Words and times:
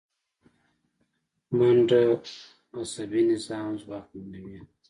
منډه 1.57 2.01
د 2.23 2.23
عصبي 2.77 3.21
نظام 3.31 3.67
ځواکمنوي 3.81 4.59